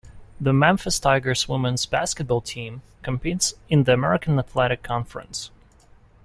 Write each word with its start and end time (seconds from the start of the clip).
The 0.39 0.51
Memphis 0.51 0.97
Tigers 0.97 1.47
women's 1.47 1.85
basketball 1.85 2.41
team 2.41 2.81
competes 3.03 3.53
in 3.69 3.83
the 3.83 3.93
American 3.93 4.39
Athletic 4.39 4.81
Conference. 4.81 5.51